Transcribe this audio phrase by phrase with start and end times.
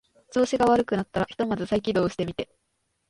[0.33, 2.49] 調子が悪くなったらひとまず再起動してみて